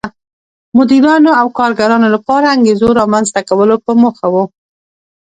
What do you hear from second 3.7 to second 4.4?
په موخه و.